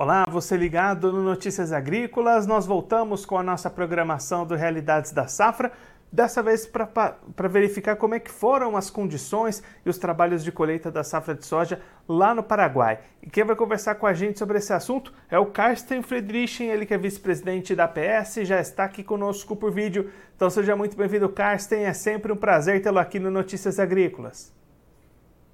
Olá, 0.00 0.24
você 0.30 0.56
ligado 0.56 1.12
no 1.12 1.24
Notícias 1.24 1.72
Agrícolas. 1.72 2.46
Nós 2.46 2.64
voltamos 2.64 3.26
com 3.26 3.36
a 3.36 3.42
nossa 3.42 3.68
programação 3.68 4.46
do 4.46 4.54
Realidades 4.54 5.10
da 5.10 5.26
Safra, 5.26 5.72
dessa 6.12 6.40
vez 6.40 6.64
para 6.64 7.48
verificar 7.48 7.96
como 7.96 8.14
é 8.14 8.20
que 8.20 8.30
foram 8.30 8.76
as 8.76 8.90
condições 8.90 9.60
e 9.84 9.90
os 9.90 9.98
trabalhos 9.98 10.44
de 10.44 10.52
colheita 10.52 10.88
da 10.88 11.02
safra 11.02 11.34
de 11.34 11.44
soja 11.44 11.80
lá 12.08 12.32
no 12.32 12.44
Paraguai. 12.44 13.00
E 13.20 13.28
quem 13.28 13.42
vai 13.42 13.56
conversar 13.56 13.96
com 13.96 14.06
a 14.06 14.14
gente 14.14 14.38
sobre 14.38 14.58
esse 14.58 14.72
assunto 14.72 15.12
é 15.28 15.36
o 15.36 15.46
Carsten 15.46 16.00
Friedrichen, 16.00 16.68
ele 16.68 16.86
que 16.86 16.94
é 16.94 16.98
vice-presidente 16.98 17.74
da 17.74 17.88
PS, 17.88 18.42
já 18.44 18.60
está 18.60 18.84
aqui 18.84 19.02
conosco 19.02 19.56
por 19.56 19.72
vídeo. 19.72 20.12
Então 20.36 20.48
seja 20.48 20.76
muito 20.76 20.96
bem-vindo, 20.96 21.28
Carsten. 21.28 21.86
É 21.86 21.92
sempre 21.92 22.32
um 22.32 22.36
prazer 22.36 22.80
tê-lo 22.80 23.00
aqui 23.00 23.18
no 23.18 23.32
Notícias 23.32 23.80
Agrícolas. 23.80 24.56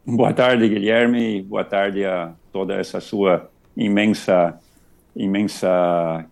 Boa 0.05 0.35
tarde, 0.35 0.69
Guilherme. 0.69 1.41
Boa 1.41 1.65
tarde 1.65 2.05
a 2.05 2.35
toda 2.53 2.75
essa 2.75 3.01
sua 3.01 3.51
imensa, 3.77 4.59
imensa 5.15 6.27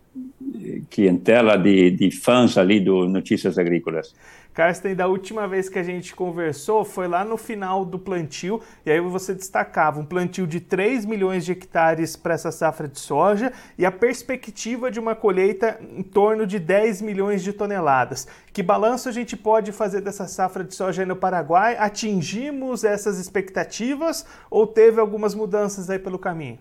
clientela 0.91 1.57
de, 1.57 1.91
de 1.91 2.11
fãs 2.11 2.59
ali 2.59 2.81
do 2.81 3.09
Notícias 3.09 3.59
Agrícolas. 3.59 4.15
Carsten, 4.55 4.95
da 4.95 5.07
última 5.07 5.49
vez 5.49 5.71
que 5.71 5.79
a 5.79 5.83
gente 5.83 6.15
conversou 6.15 6.85
foi 6.85 7.09
lá 7.09 7.25
no 7.25 7.39
final 7.39 7.87
do 7.87 7.99
plantio, 7.99 8.61
e 8.85 8.91
aí 8.91 9.01
você 9.01 9.35
destacava 9.35 9.99
um 9.99 10.05
plantio 10.05 10.47
de 10.47 10.61
3 10.61 11.07
milhões 11.07 11.47
de 11.47 11.53
hectares 11.53 12.17
para 12.17 12.35
essa 12.35 12.53
safra 12.53 12.87
de 12.87 13.01
soja 13.01 13.51
e 13.79 13.87
a 13.87 13.91
perspectiva 13.91 14.91
de 14.91 15.01
uma 15.01 15.15
colheita 15.15 15.81
em 15.97 16.03
torno 16.03 16.47
de 16.47 16.59
10 16.59 17.01
milhões 17.01 17.43
de 17.43 17.51
toneladas. 17.51 18.29
Que 18.53 18.63
balanço 18.63 19.09
a 19.09 19.13
gente 19.13 19.39
pode 19.39 19.73
fazer 19.73 20.03
dessa 20.03 20.29
safra 20.29 20.63
de 20.63 20.75
soja 20.75 21.01
aí 21.01 21.09
no 21.09 21.17
Paraguai? 21.17 21.75
Atingimos 21.79 22.85
essas 22.85 23.19
expectativas 23.19 24.27
ou 24.51 24.67
teve 24.67 25.01
algumas 25.01 25.35
mudanças 25.35 25.89
aí 25.89 25.99
pelo 25.99 26.19
caminho? 26.19 26.59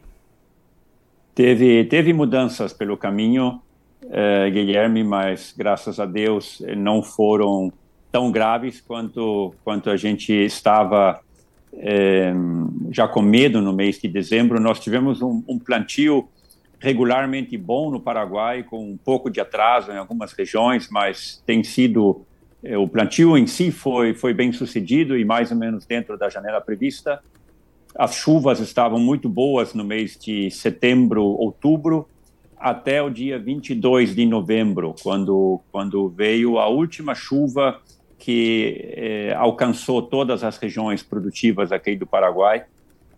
Teve, 1.34 1.86
teve 1.86 2.14
mudanças 2.14 2.74
pelo 2.74 2.98
caminho, 2.98 3.62
eh, 4.10 4.50
Guilherme, 4.50 5.04
mas 5.04 5.54
graças 5.58 6.00
a 6.00 6.06
Deus 6.06 6.62
não 6.76 7.02
foram 7.02 7.72
tão 8.12 8.32
graves 8.32 8.82
quanto, 8.82 9.56
quanto 9.64 9.90
a 9.90 9.96
gente 9.96 10.34
estava 10.34 11.22
eh, 11.74 12.34
já 12.92 13.08
com 13.08 13.22
medo 13.22 13.62
no 13.62 13.72
mês 13.72 14.00
de 14.00 14.08
dezembro. 14.08 14.60
Nós 14.60 14.80
tivemos 14.80 15.22
um, 15.22 15.42
um 15.48 15.58
plantio 15.58 16.28
regularmente 16.80 17.56
bom 17.58 17.92
no 17.92 18.02
Paraguai, 18.02 18.64
com 18.64 18.92
um 18.92 18.98
pouco 18.98 19.30
de 19.30 19.40
atraso 19.40 19.92
em 19.92 19.98
algumas 19.98 20.34
regiões, 20.34 20.90
mas 20.92 21.42
tem 21.46 21.64
sido 21.64 22.26
eh, 22.64 22.78
o 22.78 22.88
plantio 22.88 23.38
em 23.38 23.48
si 23.48 23.72
foi 23.72 24.14
foi 24.14 24.34
bem 24.34 24.52
sucedido 24.52 25.18
e 25.18 25.24
mais 25.24 25.52
ou 25.52 25.58
menos 25.58 25.86
dentro 25.86 26.18
da 26.18 26.28
janela 26.28 26.60
prevista. 26.60 27.22
As 27.96 28.16
chuvas 28.16 28.60
estavam 28.60 29.00
muito 29.00 29.28
boas 29.28 29.74
no 29.74 29.84
mês 29.84 30.18
de 30.18 30.50
setembro, 30.50 31.24
outubro, 31.24 32.08
até 32.58 33.02
o 33.02 33.10
dia 33.10 33.40
22 33.40 34.16
de 34.16 34.26
novembro, 34.26 34.96
quando, 35.02 35.60
quando 35.72 36.08
veio 36.10 36.60
a 36.60 36.68
última 36.68 37.16
chuva 37.16 37.82
que 38.18 38.94
eh, 38.96 39.34
alcançou 39.36 40.04
todas 40.04 40.44
as 40.44 40.58
regiões 40.58 41.02
produtivas 41.02 41.72
aqui 41.72 41.96
do 41.96 42.06
Paraguai. 42.06 42.64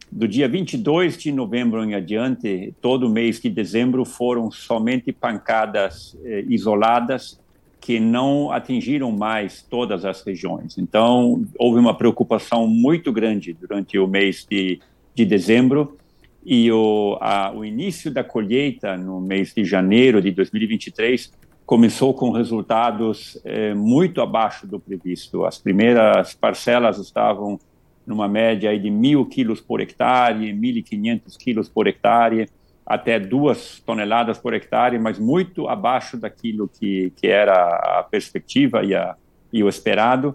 Do 0.09 0.27
dia 0.27 0.47
22 0.47 1.17
de 1.17 1.31
novembro 1.31 1.83
em 1.83 1.93
adiante, 1.93 2.73
todo 2.80 3.09
mês 3.09 3.41
de 3.41 3.49
dezembro 3.49 4.05
foram 4.05 4.49
somente 4.49 5.11
pancadas 5.11 6.17
eh, 6.23 6.45
isoladas 6.47 7.42
que 7.84 8.00
não 8.00 8.50
atingiram 8.50 9.12
mais 9.12 9.62
todas 9.62 10.06
as 10.06 10.22
regiões. 10.22 10.78
Então, 10.78 11.45
houve 11.59 11.78
uma 11.78 11.94
preocupação 11.94 12.66
muito 12.66 13.12
grande 13.12 13.52
durante 13.52 14.00
o 14.00 14.08
mês 14.08 14.48
de, 14.50 14.80
de 15.14 15.26
dezembro 15.26 15.98
e 16.45 16.72
o, 16.72 17.17
a, 17.20 17.52
o 17.54 17.66
início 17.66 18.09
da 18.09 18.23
colheita 18.23 18.95
no 18.95 19.20
mês 19.20 19.54
de 19.54 19.66
janeiro 19.66 20.22
de 20.22 20.32
2023 20.32 21.33
começou 21.66 22.14
com 22.14 22.32
resultados 22.32 23.38
eh, 23.43 23.73
muito 23.73 24.22
abaixo 24.22 24.66
do 24.66 24.80
previsto. 24.80 25.43
As 25.43 25.58
primeiras 25.58 26.33
parcelas 26.33 26.98
estavam 26.99 27.60
numa 28.08 28.30
média 28.30 28.80
de 28.80 28.89
mil 28.89 29.26
quilos 29.26 29.60
por 29.60 29.82
hectare, 29.82 30.54
1.500 30.54 31.38
quilos 31.38 31.67
por 31.67 31.86
hectare, 31.88 32.48
até 32.86 33.20
duas 33.20 33.80
toneladas 33.86 34.38
por 34.38 34.54
hectare, 34.54 34.99
mas 34.99 35.17
muito 35.17 35.67
abaixo 35.67 36.17
daquilo 36.17 36.67
que, 36.67 37.11
que 37.16 37.27
era 37.27 37.54
a 37.99 38.04
perspectiva 38.04 38.83
e, 38.83 38.94
a, 38.94 39.16
e 39.52 39.64
o 39.64 39.70
esperado. 39.70 40.33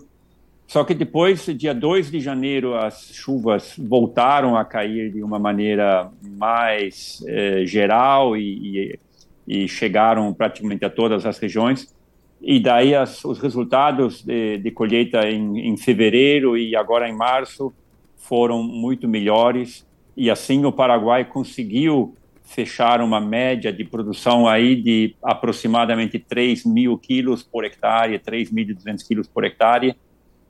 Só 0.66 0.84
que 0.84 0.94
depois, 0.94 1.46
dia 1.46 1.72
2 1.72 2.10
de 2.10 2.20
janeiro, 2.20 2.74
as 2.74 3.10
chuvas 3.14 3.74
voltaram 3.78 4.54
a 4.54 4.64
cair 4.66 5.10
de 5.10 5.22
uma 5.22 5.38
maneira 5.38 6.10
mais 6.22 7.24
eh, 7.26 7.64
geral 7.64 8.36
e, 8.36 8.98
e, 9.46 9.62
e, 9.64 9.68
chegaram 9.68 10.32
praticamente 10.34 10.84
a 10.84 10.90
todas 10.90 11.24
as 11.24 11.38
regiões. 11.38 11.94
E 12.40 12.60
daí 12.60 12.94
as, 12.94 13.24
os 13.24 13.38
resultados 13.38 14.22
de, 14.22 14.58
de 14.58 14.70
colheita 14.70 15.26
em, 15.26 15.70
em 15.70 15.76
fevereiro 15.78 16.56
e 16.56 16.76
agora 16.76 17.08
em 17.08 17.16
março 17.16 17.72
foram 18.16 18.62
muito 18.62 19.08
melhores. 19.08 19.86
E 20.14 20.30
assim 20.30 20.66
o 20.66 20.72
Paraguai 20.72 21.24
conseguiu 21.24 22.14
fechar 22.48 23.02
uma 23.02 23.20
média 23.20 23.70
de 23.70 23.84
produção 23.84 24.48
aí 24.48 24.74
de 24.74 25.14
aproximadamente 25.22 26.18
3 26.18 26.64
mil 26.64 26.96
quilos 26.96 27.42
por 27.42 27.64
hectare, 27.64 28.18
3.200 28.18 29.06
quilos 29.06 29.28
por 29.28 29.44
hectare, 29.44 29.94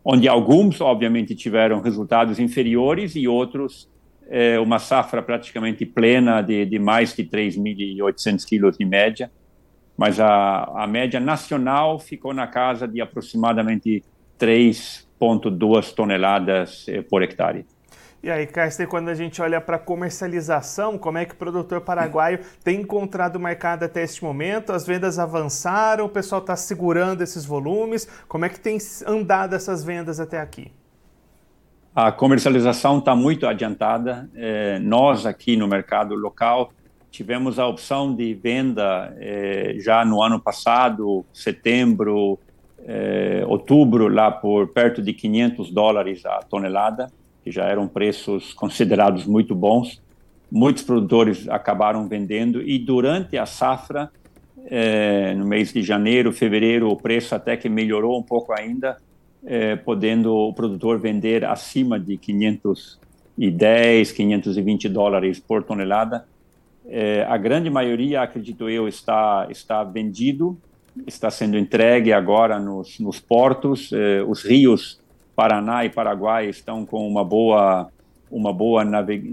onde 0.05 0.29
alguns, 0.29 0.81
obviamente, 0.81 1.35
tiveram 1.35 1.81
resultados 1.81 2.39
inferiores 2.39 3.17
e 3.17 3.27
outros 3.27 3.91
é, 4.29 4.61
uma 4.61 4.79
safra 4.79 5.21
praticamente 5.21 5.85
plena 5.85 6.41
de, 6.41 6.65
de 6.67 6.79
mais 6.79 7.15
de 7.15 7.25
3.800 7.25 8.45
quilos 8.45 8.79
de 8.79 8.85
média, 8.85 9.31
mas 9.97 10.21
a, 10.21 10.65
a 10.77 10.87
média 10.87 11.19
nacional 11.19 11.99
ficou 11.99 12.33
na 12.33 12.47
casa 12.47 12.87
de 12.87 13.01
aproximadamente 13.01 14.05
3,2 14.39 15.93
toneladas 15.95 16.87
é, 16.89 17.03
por 17.03 17.23
hectare. 17.23 17.67
E 18.21 18.29
aí, 18.31 18.49
Carsten, 18.49 18.87
quando 18.87 19.09
a 19.11 19.15
gente 19.15 19.41
olha 19.41 19.61
para 19.61 19.79
comercialização, 19.79 20.99
como 20.99 21.19
é 21.19 21.25
que 21.25 21.35
o 21.35 21.37
produtor 21.37 21.81
paraguaio 21.81 22.41
tem 22.65 22.81
encontrado 22.81 23.37
o 23.37 23.41
mercado 23.41 23.85
até 23.85 24.03
este 24.03 24.25
momento? 24.25 24.73
As 24.73 24.85
vendas 24.85 25.21
avançaram, 25.21 26.07
o 26.07 26.09
pessoal 26.09 26.41
está 26.41 26.57
segurando 26.57 27.23
esses 27.23 27.45
volumes. 27.45 28.09
Como 28.27 28.45
é 28.45 28.49
que 28.49 28.59
tem 28.59 28.77
andado 29.07 29.55
essas 29.55 29.85
vendas 29.85 30.19
até 30.19 30.41
aqui? 30.41 30.73
A 31.95 32.11
comercialização 32.11 32.99
está 32.99 33.15
muito 33.15 33.47
adiantada. 33.47 34.29
É, 34.35 34.81
nós 34.81 35.25
aqui 35.25 35.57
no 35.57 35.69
mercado 35.69 36.17
local 36.17 36.73
tivemos 37.13 37.57
a 37.57 37.69
opção 37.69 38.13
de 38.15 38.35
venda 38.35 39.17
é, 39.21 39.77
já 39.79 40.05
no 40.05 40.21
ano 40.21 40.41
passado, 40.41 41.25
setembro, 41.33 42.37
é, 42.85 43.45
outubro, 43.47 44.09
lá 44.09 44.29
por 44.29 44.69
perto 44.69 45.01
de 45.01 45.13
500 45.13 45.71
dólares 45.71 46.27
a 46.27 46.41
tonelada 46.41 47.09
que 47.45 47.51
já 47.51 47.65
eram 47.65 47.89
preços 47.89 48.53
considerados 48.53 49.25
muito 49.27 49.55
bons. 49.55 50.01
Muitos 50.51 50.83
produtores 50.83 51.49
acabaram 51.49 52.09
vendendo 52.09 52.63
e 52.63 52.79
durante 52.79 53.37
a 53.37 53.45
safra, 53.45 54.11
é, 54.67 55.35
no 55.35 55.45
mês 55.47 55.73
de 55.73 55.83
janeiro, 55.83 56.33
fevereiro, 56.33 56.89
o 56.89 56.97
preço 56.97 57.35
até 57.35 57.57
que 57.57 57.69
melhorou 57.69 58.19
um 58.19 58.23
pouco 58.23 58.53
ainda, 58.53 58.97
é, 59.45 59.77
podendo 59.77 60.35
o 60.35 60.53
produtor 60.53 60.99
vender 60.99 61.45
acima 61.45 61.99
de 61.99 62.17
510, 62.17 64.13
520 64.13 64.89
dólares 64.89 65.39
por 65.39 65.63
tonelada. 65.63 66.27
É, 66.87 67.25
a 67.29 67.37
grande 67.37 67.69
maioria, 67.69 68.23
acredito 68.23 68.69
eu, 68.69 68.89
está 68.89 69.47
está 69.51 69.85
vendido, 69.85 70.59
está 71.07 71.31
sendo 71.31 71.59
entregue 71.59 72.13
agora 72.13 72.59
nos, 72.59 72.99
nos 72.99 73.21
portos. 73.21 73.91
os 74.27 74.43
rios 74.43 74.99
Paraná 75.39 75.85
e 75.85 75.89
Paraguai 75.89 76.49
estão 76.49 76.85
com 76.85 77.07
uma 77.07 77.25
boa 77.25 77.89
uma 78.29 78.53
boa 78.53 78.83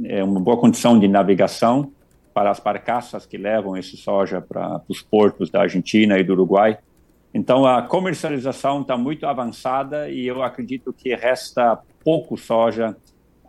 é, 0.03 0.23
uma 0.23 0.39
boa 0.39 0.55
condição 0.55 0.99
de 0.99 1.07
navegação 1.07 1.91
para 2.31 2.51
as 2.51 2.59
barcaças 2.59 3.25
que 3.25 3.39
levam 3.39 3.75
esse 3.75 3.97
soja 3.97 4.39
para 4.39 4.79
os 4.87 5.01
portos 5.01 5.49
da 5.49 5.61
Argentina 5.61 6.19
e 6.19 6.23
do 6.23 6.33
Uruguai. 6.33 6.77
Então 7.33 7.65
a 7.65 7.81
comercialização 7.81 8.81
está 8.81 8.95
muito 8.95 9.25
avançada 9.25 10.07
e 10.07 10.27
eu 10.27 10.43
acredito 10.43 10.93
que 10.93 11.15
resta 11.15 11.79
pouco 12.03 12.37
soja 12.37 12.95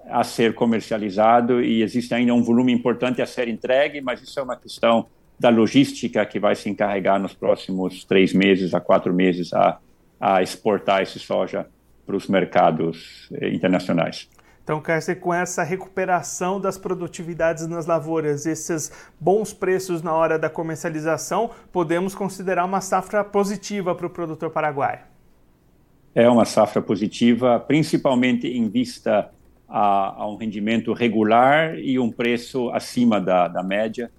a 0.09 0.25
ser 0.25 0.55
comercializado 0.55 1.63
e 1.63 1.83
existe 1.83 2.15
ainda 2.15 2.33
um 2.33 2.43
volume 2.43 2.73
importante 2.73 3.21
a 3.21 3.27
ser 3.27 3.49
entregue, 3.49 4.01
mas 4.01 4.23
isso 4.23 4.41
é 4.41 4.43
uma 4.43 4.57
questão 4.57 5.05
da 5.39 5.51
logística 5.51 6.25
que 6.25 6.41
vai 6.41 6.57
se 6.57 6.71
encarregar 6.71 7.21
nos 7.21 7.35
próximos 7.35 8.03
três 8.07 8.33
meses 8.33 8.73
a 8.73 8.81
quatro 8.81 9.13
meses 9.13 9.53
a, 9.53 9.79
a 10.19 10.43
exportar 10.43 11.03
esse 11.03 11.19
soja 11.19 11.67
para 12.07 12.17
os 12.17 12.29
mercados 12.29 13.29
eh, 13.33 13.49
internacionais. 13.49 14.29
Então, 14.63 14.81
Kaiser, 14.81 15.21
com 15.21 15.33
essa 15.33 15.63
recuperação 15.63 16.61
das 16.61 16.77
produtividades 16.77 17.69
nas 17.69 17.87
lavouras, 17.87 18.47
esses 18.47 18.91
bons 19.21 19.53
preços 19.53 20.03
na 20.03 20.13
hora 20.13 20.39
da 20.39 20.51
comercialização, 20.51 21.51
podemos 21.71 22.17
considerar 22.17 22.65
uma 22.65 22.81
safra 22.81 23.23
positiva 23.23 23.95
para 23.95 24.07
o 24.07 24.11
produtor 24.11 24.51
paraguaio? 24.51 25.01
É 26.13 26.29
uma 26.29 26.45
safra 26.45 26.83
positiva, 26.83 27.61
principalmente 27.61 28.49
em 28.49 28.69
vista 28.69 29.31
a, 29.69 30.23
a 30.23 30.29
um 30.29 30.37
rendimento 30.37 30.93
regular 30.93 31.79
e 31.79 31.99
um 31.99 32.11
preço 32.11 32.71
acima 32.71 33.21
da, 33.21 33.47
da 33.47 33.63
média. 33.63 34.11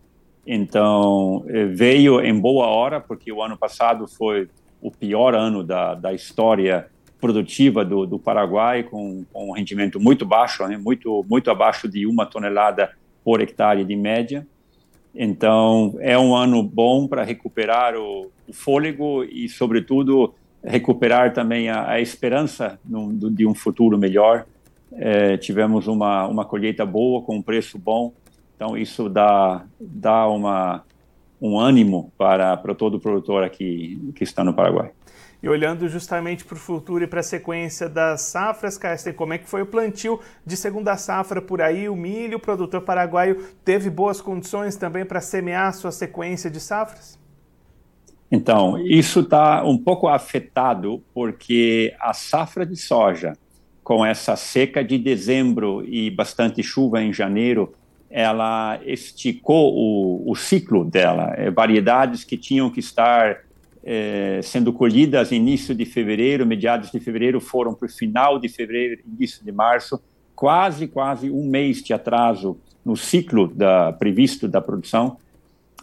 Então, 0.45 1.43
eh, 1.49 1.65
veio 1.65 2.21
em 2.21 2.39
boa 2.39 2.67
hora, 2.67 3.01
porque 3.01 3.33
o 3.33 3.43
ano 3.43 3.57
passado 3.57 4.07
foi 4.07 4.47
o 4.81 4.89
pior 4.89 5.35
ano 5.35 5.61
da, 5.61 5.93
da 5.93 6.13
história 6.13 6.87
produtiva 7.19 7.83
do, 7.83 8.05
do 8.05 8.19
Paraguai, 8.19 8.83
com, 8.83 9.25
com, 9.31 9.49
um 9.49 9.53
rendimento 9.53 9.99
muito 9.99 10.25
baixo, 10.25 10.65
né? 10.67 10.77
muito, 10.77 11.25
muito 11.29 11.49
abaixo 11.49 11.87
de 11.87 12.05
uma 12.05 12.25
tonelada 12.25 12.91
por 13.23 13.41
hectare 13.41 13.83
de 13.83 13.95
média. 13.95 14.45
Então, 15.15 15.95
é 15.99 16.17
um 16.17 16.35
ano 16.35 16.61
bom 16.61 17.07
para 17.07 17.23
recuperar 17.23 17.95
o, 17.95 18.29
o, 18.47 18.53
fôlego 18.53 19.23
e, 19.23 19.49
sobretudo, 19.49 20.33
recuperar 20.63 21.33
também 21.33 21.69
a, 21.69 21.89
a 21.91 21.99
esperança 21.99 22.79
do, 22.83 23.29
de 23.31 23.45
um 23.45 23.55
futuro 23.55 23.97
melhor. 23.97 24.45
É, 24.93 25.37
tivemos 25.37 25.87
uma, 25.87 26.27
uma 26.27 26.45
colheita 26.45 26.85
boa, 26.85 27.21
com 27.21 27.37
um 27.37 27.41
preço 27.41 27.79
bom, 27.79 28.13
então, 28.57 28.75
isso 28.75 29.07
dá, 29.07 29.63
dá 29.79 30.27
uma, 30.27 30.83
um 31.39 31.59
ânimo 31.59 32.11
para, 32.17 32.57
para 32.57 32.73
todo 32.73 32.99
produtor 32.99 33.43
aqui 33.43 34.11
que 34.15 34.23
está 34.23 34.43
no 34.43 34.53
Paraguai. 34.53 34.91
Olhando 35.47 35.87
justamente 35.87 36.43
para 36.43 36.55
o 36.55 36.59
futuro 36.59 37.03
e 37.03 37.07
para 37.07 37.21
a 37.21 37.23
sequência 37.23 37.87
das 37.87 38.21
safras, 38.21 38.77
Carsten, 38.77 39.13
como 39.13 39.33
é 39.33 39.37
que 39.37 39.49
foi 39.49 39.61
o 39.61 39.65
plantio 39.65 40.19
de 40.45 40.57
segunda 40.57 40.97
safra 40.97 41.41
por 41.41 41.61
aí? 41.61 41.87
O 41.87 41.95
milho, 41.95 42.37
o 42.37 42.39
produtor 42.39 42.81
paraguaio, 42.81 43.43
teve 43.63 43.89
boas 43.89 44.19
condições 44.19 44.75
também 44.75 45.05
para 45.05 45.21
semear 45.21 45.73
sua 45.73 45.91
sequência 45.91 46.49
de 46.49 46.59
safras? 46.59 47.17
Então, 48.29 48.77
isso 48.79 49.21
está 49.21 49.63
um 49.63 49.77
pouco 49.77 50.07
afetado 50.07 51.01
porque 51.13 51.95
a 51.99 52.13
safra 52.13 52.65
de 52.65 52.75
soja, 52.75 53.33
com 53.83 54.05
essa 54.05 54.35
seca 54.35 54.83
de 54.83 54.97
dezembro 54.97 55.83
e 55.85 56.11
bastante 56.11 56.61
chuva 56.61 57.01
em 57.01 57.13
janeiro, 57.13 57.73
ela 58.09 58.79
esticou 58.85 59.73
o, 59.73 60.31
o 60.31 60.35
ciclo 60.35 60.83
dela. 60.83 61.33
É, 61.37 61.49
variedades 61.49 62.23
que 62.23 62.37
tinham 62.37 62.69
que 62.69 62.79
estar 62.79 63.46
é, 63.89 64.41
sendo 64.43 64.73
colhidas 64.73 65.31
início 65.31 65.73
de 65.73 65.85
fevereiro, 65.85 66.45
mediados 66.45 66.91
de 66.91 66.99
fevereiro, 66.99 67.39
foram 67.39 67.73
para 67.73 67.85
o 67.85 67.89
final 67.89 68.37
de 68.37 68.49
fevereiro, 68.49 69.01
início 69.07 69.45
de 69.45 69.51
março, 69.53 69.97
quase, 70.35 70.89
quase 70.89 71.31
um 71.31 71.47
mês 71.47 71.81
de 71.81 71.93
atraso 71.93 72.59
no 72.83 72.97
ciclo 72.97 73.47
da, 73.47 73.93
previsto 73.93 74.45
da 74.45 74.59
produção. 74.59 75.15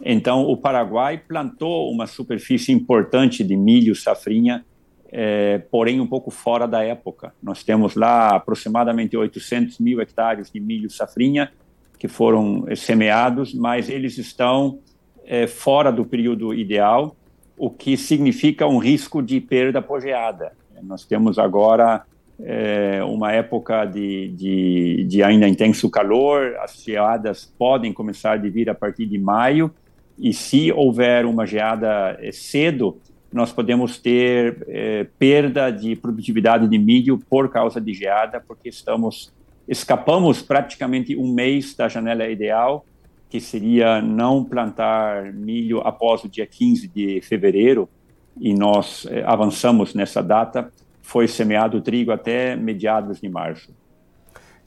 Então, 0.03 0.43
o 0.43 0.55
Paraguai 0.55 1.17
plantou 1.17 1.91
uma 1.91 2.05
superfície 2.05 2.71
importante 2.71 3.43
de 3.43 3.57
milho 3.57 3.95
safrinha, 3.95 4.63
é, 5.11 5.57
porém 5.71 5.99
um 5.99 6.05
pouco 6.05 6.29
fora 6.29 6.67
da 6.67 6.83
época. 6.83 7.33
Nós 7.41 7.63
temos 7.63 7.95
lá 7.95 8.35
aproximadamente 8.35 9.17
800 9.17 9.79
mil 9.79 9.99
hectares 9.99 10.51
de 10.51 10.59
milho 10.59 10.91
safrinha, 10.91 11.51
que 11.97 12.07
foram 12.07 12.65
eh, 12.67 12.75
semeados, 12.75 13.51
mas 13.53 13.89
eles 13.89 14.19
estão 14.19 14.77
é, 15.25 15.47
fora 15.47 15.91
do 15.91 16.05
período 16.05 16.53
ideal, 16.53 17.15
o 17.57 17.69
que 17.69 17.95
significa 17.97 18.67
um 18.67 18.77
risco 18.77 19.21
de 19.21 19.39
perda 19.39 19.83
geada. 20.01 20.51
Nós 20.83 21.05
temos 21.05 21.39
agora 21.39 22.03
é, 22.39 23.01
uma 23.03 23.31
época 23.31 23.85
de, 23.85 24.29
de, 24.29 25.05
de, 25.05 25.23
ainda 25.23 25.47
intenso 25.47 25.89
calor, 25.89 26.55
as 26.59 26.83
geadas 26.83 27.51
podem 27.57 27.93
começar 27.93 28.33
a 28.33 28.37
vir 28.37 28.69
a 28.69 28.75
partir 28.75 29.05
de 29.05 29.17
maio, 29.17 29.71
e 30.17 30.33
se 30.33 30.71
houver 30.71 31.25
uma 31.25 31.45
geada 31.45 32.17
cedo, 32.31 32.97
nós 33.31 33.51
podemos 33.51 33.97
ter 33.97 34.65
é, 34.67 35.05
perda 35.17 35.69
de 35.69 35.95
produtividade 35.95 36.67
de 36.67 36.77
milho 36.77 37.17
por 37.29 37.49
causa 37.49 37.81
de 37.81 37.93
geada, 37.93 38.41
porque 38.45 38.69
estamos 38.69 39.33
escapamos 39.67 40.41
praticamente 40.41 41.17
um 41.17 41.33
mês 41.33 41.75
da 41.75 41.89
janela 41.89 42.29
ideal, 42.29 42.85
que 43.35 43.41
seria 43.41 44.01
não 44.01 44.45
plantar 44.45 45.33
milho 45.33 45.81
após 45.81 46.23
o 46.23 46.29
dia 46.29 46.47
15 46.47 46.87
de 46.87 47.19
fevereiro, 47.19 47.89
e 48.39 48.53
nós 48.53 49.05
eh, 49.09 49.23
avançamos 49.25 49.93
nessa 49.93 50.23
data. 50.23 50.71
Foi 51.01 51.27
semeado 51.27 51.81
trigo 51.81 52.13
até 52.13 52.55
mediados 52.55 53.19
de 53.19 53.27
março. 53.27 53.75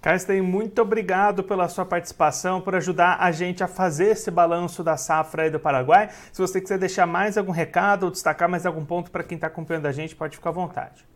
Carsten, 0.03 0.43
muito 0.43 0.83
obrigado 0.83 1.43
pela 1.43 1.67
sua 1.67 1.87
participação, 1.87 2.61
por 2.61 2.75
ajudar 2.75 3.17
a 3.21 3.33
gente 3.33 3.65
a 3.65 3.67
fazer 3.67 4.11
esse 4.11 4.31
balanço 4.31 4.85
da 4.85 4.99
safra 4.99 5.45
aí 5.45 5.51
do 5.51 5.59
Paraguai. 5.59 6.11
Se 6.31 6.41
você 6.43 6.61
quiser 6.61 6.79
deixar 6.79 7.07
mais 7.07 7.39
algum 7.39 7.53
recado 7.53 8.05
ou 8.05 8.11
destacar 8.11 8.51
mais 8.51 8.67
algum 8.67 8.85
ponto 8.85 9.11
para 9.11 9.25
quem 9.25 9.37
está 9.37 9.47
acompanhando 9.47 9.87
a 9.87 9.93
gente, 9.93 10.15
pode 10.15 10.37
ficar 10.37 10.51
à 10.51 10.53
vontade. 10.53 11.07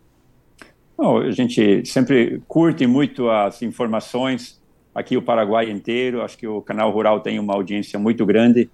Bom, 0.97 1.19
a 1.19 1.29
gente 1.29 1.85
sempre 1.85 2.41
curte 2.47 2.87
muito 2.87 3.29
as 3.29 3.61
informações 3.61 4.59
aqui 4.93 5.17
o 5.17 5.21
Paraguai 5.21 5.69
inteiro. 5.69 6.21
Acho 6.21 6.37
que 6.37 6.47
o 6.47 6.61
canal 6.61 6.91
Rural 6.91 7.19
tem 7.19 7.39
uma 7.39 7.53
audiência 7.53 7.97
muito 7.97 8.25
grande, 8.25 8.69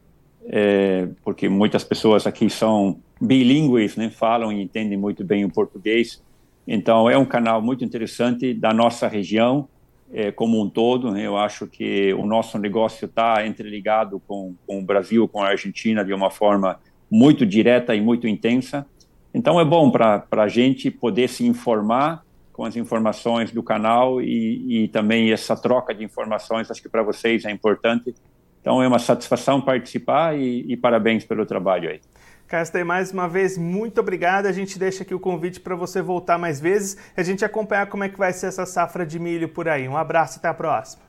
é, 0.48 1.08
porque 1.24 1.48
muitas 1.48 1.84
pessoas 1.84 2.28
aqui 2.28 2.50
são 2.50 3.00
bilíngues, 3.22 3.96
né, 3.96 4.10
falam 4.10 4.52
e 4.52 4.62
entendem 4.62 4.98
muito 4.98 5.24
bem 5.24 5.46
o 5.46 5.50
português. 5.50 6.24
Então 6.68 7.10
é 7.10 7.18
um 7.18 7.26
canal 7.26 7.62
muito 7.62 7.84
interessante 7.84 8.54
da 8.54 8.74
nossa 8.74 9.08
região 9.08 9.68
é, 10.14 10.32
como 10.32 10.62
um 10.62 10.70
todo. 10.70 11.12
Né, 11.12 11.26
eu 11.26 11.38
acho 11.38 11.68
que 11.68 12.14
o 12.14 12.26
nosso 12.26 12.58
negócio 12.58 13.06
está 13.06 13.46
entreligado 13.46 14.22
com, 14.28 14.56
com 14.66 14.80
o 14.80 14.84
Brasil, 14.84 15.28
com 15.28 15.42
a 15.42 15.50
Argentina 15.50 16.04
de 16.04 16.14
uma 16.14 16.30
forma 16.30 16.80
muito 17.10 17.46
direta 17.46 17.96
e 17.96 18.02
muito 18.02 18.28
intensa. 18.28 18.86
Então 19.34 19.60
é 19.60 19.66
bom 19.66 19.92
para 19.92 20.26
a 20.32 20.48
gente 20.48 20.90
poder 20.90 21.28
se 21.28 21.46
informar 21.46 22.24
com 22.60 22.66
as 22.66 22.76
informações 22.76 23.52
do 23.52 23.64
canal 23.64 24.22
e, 24.22 24.84
e 24.84 24.88
também 24.90 25.32
essa 25.32 25.56
troca 25.56 25.96
de 25.96 26.04
informações, 26.04 26.70
acho 26.70 26.82
que 26.82 26.90
para 26.90 27.02
vocês 27.02 27.46
é 27.46 27.52
importante. 27.52 28.14
Então 28.60 28.84
é 28.84 28.88
uma 28.90 29.00
satisfação 29.00 29.62
participar 29.62 30.38
e, 30.38 30.66
e 30.68 30.76
parabéns 30.76 31.24
pelo 31.24 31.46
trabalho 31.46 31.90
aí. 31.90 32.02
Castanha, 32.50 32.84
mais 32.84 33.14
uma 33.14 33.30
vez, 33.30 33.58
muito 33.58 34.02
obrigado. 34.02 34.46
A 34.46 34.52
gente 34.52 34.78
deixa 34.78 35.04
aqui 35.04 35.16
o 35.16 35.20
convite 35.22 35.62
para 35.62 35.74
você 35.74 36.02
voltar 36.02 36.38
mais 36.38 36.60
vezes 36.60 36.98
e 37.16 37.22
a 37.22 37.24
gente 37.24 37.46
acompanhar 37.46 37.88
como 37.88 38.04
é 38.04 38.10
que 38.10 38.18
vai 38.18 38.34
ser 38.34 38.48
essa 38.48 38.66
safra 38.66 39.06
de 39.06 39.18
milho 39.18 39.48
por 39.48 39.70
aí. 39.70 39.88
Um 39.88 39.96
abraço, 39.96 40.40
até 40.40 40.50
a 40.50 40.54
próxima. 40.54 41.04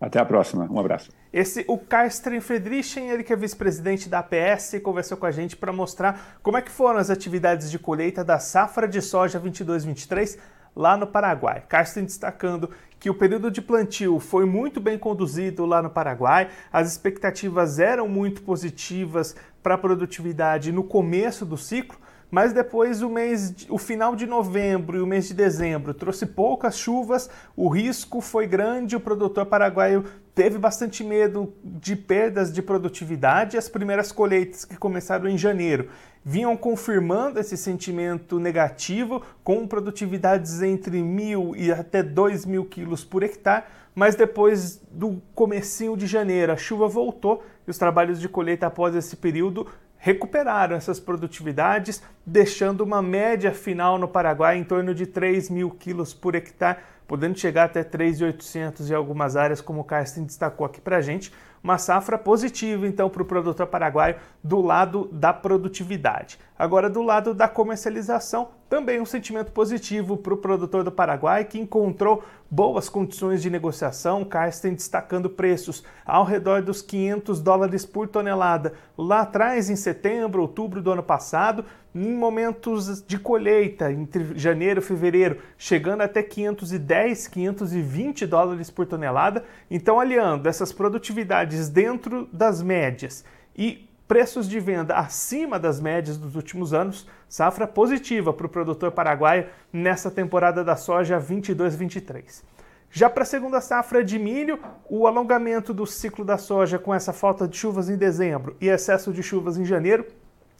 Até 0.00 0.18
a 0.18 0.24
próxima, 0.24 0.66
um 0.68 0.80
abraço. 0.80 1.08
Esse, 1.32 1.64
o 1.68 1.78
Carsten 1.78 2.40
Friedrichen, 2.40 3.10
ele 3.10 3.22
que 3.22 3.32
é 3.32 3.36
vice-presidente 3.36 4.08
da 4.08 4.18
APS, 4.18 4.80
conversou 4.82 5.16
com 5.16 5.26
a 5.26 5.30
gente 5.30 5.56
para 5.56 5.72
mostrar 5.72 6.36
como 6.42 6.56
é 6.56 6.62
que 6.62 6.70
foram 6.70 6.98
as 6.98 7.10
atividades 7.10 7.70
de 7.70 7.78
colheita 7.78 8.24
da 8.24 8.40
safra 8.40 8.88
de 8.88 9.00
soja 9.00 9.40
22-23 9.40 10.36
lá 10.74 10.96
no 10.96 11.06
Paraguai. 11.06 11.62
Carsten 11.68 12.04
destacando 12.04 12.70
que 12.98 13.10
o 13.10 13.14
período 13.14 13.50
de 13.50 13.60
plantio 13.60 14.18
foi 14.18 14.46
muito 14.46 14.80
bem 14.80 14.98
conduzido 14.98 15.66
lá 15.66 15.82
no 15.82 15.90
Paraguai, 15.90 16.48
as 16.72 16.90
expectativas 16.90 17.78
eram 17.78 18.08
muito 18.08 18.40
positivas 18.42 19.36
para 19.62 19.74
a 19.74 19.78
produtividade 19.78 20.72
no 20.72 20.82
começo 20.82 21.44
do 21.44 21.58
ciclo, 21.58 21.98
mas 22.30 22.52
depois 22.52 23.02
o 23.02 23.10
mês, 23.10 23.54
o 23.68 23.78
final 23.78 24.16
de 24.16 24.26
novembro 24.26 24.96
e 24.96 25.00
o 25.00 25.06
mês 25.06 25.28
de 25.28 25.34
dezembro 25.34 25.92
trouxe 25.92 26.26
poucas 26.26 26.78
chuvas, 26.78 27.28
o 27.54 27.68
risco 27.68 28.20
foi 28.20 28.46
grande, 28.46 28.96
o 28.96 29.00
produtor 29.00 29.46
paraguaio 29.46 30.04
teve 30.34 30.58
bastante 30.58 31.04
medo 31.04 31.54
de 31.62 31.94
perdas 31.94 32.52
de 32.52 32.60
produtividade. 32.60 33.56
As 33.56 33.68
primeiras 33.68 34.10
colheitas 34.10 34.64
que 34.64 34.76
começaram 34.76 35.28
em 35.28 35.38
janeiro 35.38 35.88
vinham 36.24 36.56
confirmando 36.56 37.38
esse 37.38 37.56
sentimento 37.56 38.40
negativo, 38.40 39.22
com 39.44 39.66
produtividades 39.66 40.62
entre 40.62 41.02
mil 41.02 41.54
e 41.54 41.70
até 41.70 42.02
dois 42.02 42.46
mil 42.46 42.64
quilos 42.64 43.04
por 43.04 43.22
hectare, 43.22 43.64
mas 43.94 44.16
depois 44.16 44.80
do 44.90 45.22
comecinho 45.34 45.96
de 45.96 46.06
janeiro 46.06 46.52
a 46.52 46.56
chuva 46.56 46.88
voltou 46.88 47.44
e 47.66 47.70
os 47.70 47.78
trabalhos 47.78 48.20
de 48.20 48.28
colheita 48.28 48.66
após 48.66 48.94
esse 48.94 49.16
período 49.16 49.66
recuperaram 50.04 50.76
essas 50.76 51.00
produtividades, 51.00 52.02
deixando 52.26 52.82
uma 52.82 53.00
média 53.00 53.52
final 53.52 53.98
no 53.98 54.06
Paraguai 54.06 54.58
em 54.58 54.62
torno 54.64 54.94
de 54.94 55.06
3 55.06 55.48
mil 55.48 55.70
quilos 55.70 56.12
por 56.12 56.34
hectare, 56.34 56.78
podendo 57.06 57.38
chegar 57.38 57.64
até 57.64 57.82
3.800 57.82 58.90
em 58.90 58.94
algumas 58.94 59.36
áreas, 59.36 59.60
como 59.60 59.80
o 59.80 59.84
Carsten 59.84 60.24
destacou 60.24 60.66
aqui 60.66 60.80
para 60.80 60.96
a 60.96 61.00
gente. 61.00 61.32
Uma 61.62 61.78
safra 61.78 62.18
positiva, 62.18 62.86
então, 62.86 63.08
para 63.08 63.22
o 63.22 63.24
produtor 63.24 63.66
paraguaio 63.66 64.16
do 64.42 64.60
lado 64.60 65.08
da 65.10 65.32
produtividade. 65.32 66.38
Agora, 66.58 66.90
do 66.90 67.02
lado 67.02 67.32
da 67.32 67.48
comercialização, 67.48 68.48
também 68.68 69.00
um 69.00 69.06
sentimento 69.06 69.50
positivo 69.50 70.16
para 70.16 70.34
o 70.34 70.36
produtor 70.36 70.84
do 70.84 70.92
Paraguai, 70.92 71.44
que 71.44 71.58
encontrou 71.58 72.22
boas 72.50 72.88
condições 72.88 73.40
de 73.40 73.48
negociação. 73.48 74.24
Carsten 74.24 74.74
destacando 74.74 75.30
preços 75.30 75.82
ao 76.04 76.24
redor 76.24 76.60
dos 76.60 76.82
500 76.82 77.40
dólares 77.40 77.86
por 77.86 78.08
tonelada 78.08 78.74
lá 78.96 79.20
atrás, 79.20 79.70
em 79.70 79.76
setembro, 79.76 80.42
outubro 80.42 80.82
do 80.82 80.92
ano 80.92 81.02
passado, 81.02 81.64
em 81.94 82.12
momentos 82.12 83.02
de 83.02 83.18
colheita, 83.18 83.92
entre 83.92 84.36
janeiro 84.36 84.80
e 84.80 84.82
fevereiro, 84.82 85.38
chegando 85.56 86.00
até 86.00 86.22
510, 86.22 87.28
520 87.28 88.26
dólares 88.26 88.68
por 88.70 88.84
tonelada. 88.84 89.44
Então, 89.70 90.00
aliando 90.00 90.48
essas 90.48 90.72
produtividades 90.72 91.68
dentro 91.68 92.28
das 92.32 92.60
médias 92.60 93.24
e 93.56 93.88
preços 94.08 94.48
de 94.48 94.58
venda 94.58 94.96
acima 94.96 95.58
das 95.58 95.80
médias 95.80 96.18
dos 96.18 96.34
últimos 96.34 96.74
anos, 96.74 97.06
safra 97.28 97.66
positiva 97.66 98.32
para 98.32 98.46
o 98.46 98.50
produtor 98.50 98.90
paraguaio 98.90 99.46
nessa 99.72 100.10
temporada 100.10 100.64
da 100.64 100.76
soja 100.76 101.20
22-23. 101.20 102.42
Já 102.90 103.08
para 103.08 103.22
a 103.22 103.26
segunda 103.26 103.60
safra 103.60 104.04
de 104.04 104.18
milho, 104.18 104.58
o 104.88 105.06
alongamento 105.06 105.72
do 105.72 105.86
ciclo 105.86 106.24
da 106.24 106.38
soja 106.38 106.78
com 106.78 106.94
essa 106.94 107.12
falta 107.12 107.48
de 107.48 107.56
chuvas 107.56 107.88
em 107.88 107.96
dezembro 107.96 108.56
e 108.60 108.68
excesso 108.68 109.12
de 109.12 109.22
chuvas 109.22 109.56
em 109.56 109.64
janeiro 109.64 110.06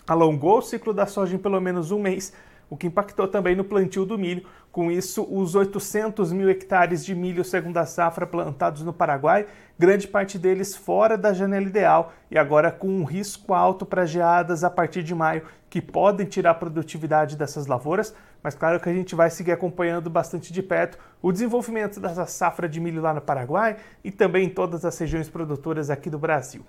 alongou 0.07 0.59
o 0.59 0.63
ciclo 0.63 0.93
da 0.93 1.07
soja 1.07 1.35
em 1.35 1.39
pelo 1.39 1.61
menos 1.61 1.91
um 1.91 1.99
mês, 1.99 2.33
o 2.69 2.77
que 2.77 2.87
impactou 2.87 3.29
também 3.29 3.55
no 3.55 3.65
plantio 3.65 4.05
do 4.05 4.19
milho. 4.19 4.45
Com 4.73 4.91
isso, 4.91 5.27
os 5.31 5.55
800 5.55 6.33
mil 6.33 6.51
hectares 6.51 7.05
de 7.05 7.15
milho 7.15 7.45
segunda 7.45 7.87
safra 7.87 8.27
plantados 8.27 8.83
no 8.83 8.93
Paraguai, 8.93 9.47
grande 9.79 10.09
parte 10.09 10.39
deles 10.39 10.75
fora 10.75 11.17
da 11.17 11.33
janela 11.33 11.67
ideal 11.67 12.13
e 12.31 12.37
agora 12.37 12.73
com 12.73 12.89
um 12.89 13.05
risco 13.05 13.55
alto 13.55 13.87
para 13.87 14.05
geadas 14.05 14.65
a 14.65 14.71
partir 14.71 15.03
de 15.03 15.15
maio, 15.15 15.43
que 15.71 15.81
podem 15.81 16.27
tirar 16.27 16.51
a 16.51 16.55
produtividade 16.55 17.37
dessas 17.37 17.67
lavouras, 17.67 18.15
mas 18.43 18.55
claro 18.55 18.79
que 18.79 18.89
a 18.89 18.93
gente 18.93 19.15
vai 19.15 19.31
seguir 19.31 19.53
acompanhando 19.53 20.11
bastante 20.11 20.53
de 20.53 20.63
perto 20.63 20.99
o 21.23 21.33
desenvolvimento 21.33 21.99
dessa 21.99 22.27
safra 22.27 22.69
de 22.69 22.81
milho 22.81 23.03
lá 23.03 23.15
no 23.15 23.21
Paraguai 23.21 23.77
e 24.03 24.11
também 24.11 24.47
em 24.47 24.51
todas 24.51 24.85
as 24.85 24.97
regiões 24.99 25.29
produtoras 25.29 25.91
aqui 25.91 26.11
do 26.11 26.19
Brasil. 26.19 26.65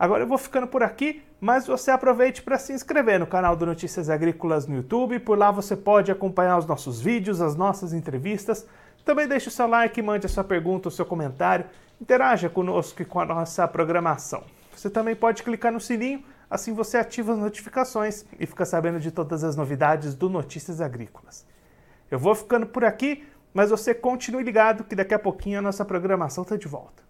Agora 0.00 0.22
eu 0.22 0.26
vou 0.26 0.38
ficando 0.38 0.66
por 0.66 0.82
aqui, 0.82 1.22
mas 1.38 1.66
você 1.66 1.90
aproveite 1.90 2.40
para 2.40 2.58
se 2.58 2.72
inscrever 2.72 3.20
no 3.20 3.26
canal 3.26 3.54
do 3.54 3.66
Notícias 3.66 4.08
Agrícolas 4.08 4.66
no 4.66 4.76
YouTube. 4.76 5.18
Por 5.18 5.38
lá 5.38 5.50
você 5.50 5.76
pode 5.76 6.10
acompanhar 6.10 6.56
os 6.56 6.66
nossos 6.66 7.02
vídeos, 7.02 7.42
as 7.42 7.54
nossas 7.54 7.92
entrevistas. 7.92 8.66
Também 9.04 9.28
deixe 9.28 9.48
o 9.48 9.50
seu 9.52 9.66
like, 9.66 10.00
mande 10.00 10.24
a 10.24 10.28
sua 10.28 10.42
pergunta, 10.42 10.88
o 10.88 10.90
seu 10.90 11.04
comentário. 11.04 11.66
Interaja 12.00 12.48
conosco 12.48 13.02
e 13.02 13.04
com 13.04 13.20
a 13.20 13.26
nossa 13.26 13.68
programação. 13.68 14.42
Você 14.74 14.88
também 14.88 15.14
pode 15.14 15.42
clicar 15.42 15.70
no 15.70 15.80
sininho 15.80 16.24
Assim 16.50 16.74
você 16.74 16.98
ativa 16.98 17.32
as 17.32 17.38
notificações 17.38 18.24
e 18.36 18.44
fica 18.44 18.64
sabendo 18.64 18.98
de 18.98 19.12
todas 19.12 19.44
as 19.44 19.54
novidades 19.54 20.16
do 20.16 20.28
Notícias 20.28 20.80
Agrícolas. 20.80 21.46
Eu 22.10 22.18
vou 22.18 22.34
ficando 22.34 22.66
por 22.66 22.84
aqui, 22.84 23.24
mas 23.54 23.70
você 23.70 23.94
continue 23.94 24.42
ligado 24.42 24.82
que 24.82 24.96
daqui 24.96 25.14
a 25.14 25.18
pouquinho 25.18 25.60
a 25.60 25.62
nossa 25.62 25.84
programação 25.84 26.42
está 26.42 26.56
de 26.56 26.66
volta. 26.66 27.09